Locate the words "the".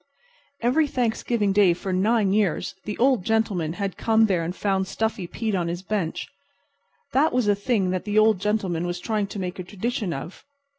2.85-2.97, 8.05-8.17